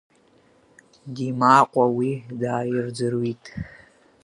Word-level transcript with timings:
Димаҟәа 1.13 1.83
уи 1.97 2.11
дааирӡрҩит. 2.39 3.43